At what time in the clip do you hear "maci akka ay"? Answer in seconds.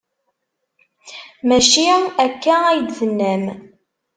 1.47-2.79